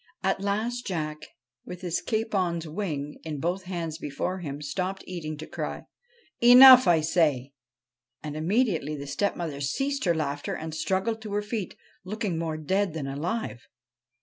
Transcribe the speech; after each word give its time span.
At 0.23 0.41
last 0.41 0.87
Jack, 0.87 1.21
with 1.63 1.81
his 1.81 2.01
capon's 2.01 2.67
wing 2.67 3.19
in 3.21 3.39
both 3.39 3.65
hands 3.65 3.99
before 3.99 4.39
him, 4.39 4.59
stopped 4.59 5.03
eating 5.05 5.37
to 5.37 5.45
cry,' 5.45 5.83
Enough, 6.53 6.87
I 6.87 7.01
say!' 7.01 7.53
And 8.23 8.35
immediately 8.35 8.95
the 8.95 9.05
stepmother 9.05 9.61
ceased 9.61 10.05
her 10.05 10.15
laughter 10.15 10.55
and 10.55 10.73
struggled 10.73 11.21
to 11.21 11.33
her 11.33 11.43
feet, 11.43 11.77
looking 12.03 12.39
more 12.39 12.57
dead 12.57 12.95
than 12.95 13.05
alive. 13.05 13.67